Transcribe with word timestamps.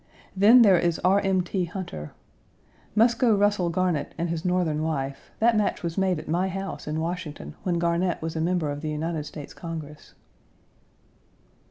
Then, 0.35 0.63
there 0.63 0.79
is 0.79 0.97
R. 1.05 1.19
M. 1.19 1.41
T. 1.43 1.65
Hunter. 1.65 2.11
Muscoe 2.95 3.35
Russell 3.37 3.69
Garnett 3.69 4.15
and 4.17 4.29
his 4.31 4.43
Northern 4.43 4.81
wife: 4.81 5.29
that 5.37 5.55
match 5.55 5.83
was 5.83 5.95
made 5.95 6.17
at 6.17 6.27
my 6.27 6.47
house 6.47 6.87
in 6.87 6.99
Washington 6.99 7.53
when 7.61 7.77
Garnett 7.77 8.19
was 8.19 8.35
a 8.35 8.41
member 8.41 8.71
of 8.71 8.81
the 8.81 8.89
United 8.89 9.25
States 9.25 9.53
Congress. 9.53 10.15